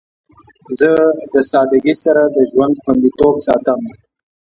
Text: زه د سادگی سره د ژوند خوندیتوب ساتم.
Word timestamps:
زه 0.79 0.91
د 1.33 1.35
سادگی 1.51 1.95
سره 2.03 2.23
د 2.35 2.37
ژوند 2.51 2.75
خوندیتوب 2.83 3.35
ساتم. 3.45 3.81